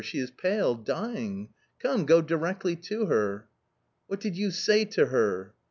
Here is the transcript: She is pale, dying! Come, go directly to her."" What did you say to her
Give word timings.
She 0.03 0.17
is 0.17 0.31
pale, 0.31 0.73
dying! 0.73 1.49
Come, 1.77 2.07
go 2.07 2.23
directly 2.23 2.75
to 2.75 3.05
her."" 3.05 3.47
What 4.07 4.19
did 4.19 4.35
you 4.35 4.49
say 4.49 4.83
to 4.85 5.05
her 5.05 5.53